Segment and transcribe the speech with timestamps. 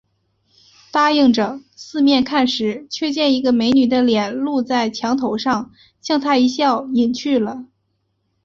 [0.91, 7.67] 答应着，四面看时，却见一个美女的脸露在墙头上，向他一笑，隐去了